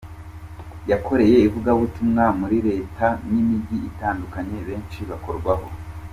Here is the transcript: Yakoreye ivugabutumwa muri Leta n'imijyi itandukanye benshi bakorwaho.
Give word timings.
Yakoreye 0.91 1.37
ivugabutumwa 1.47 2.23
muri 2.39 2.57
Leta 2.67 3.07
n'imijyi 3.29 3.77
itandukanye 3.89 4.57
benshi 4.67 4.99
bakorwaho. 5.09 5.67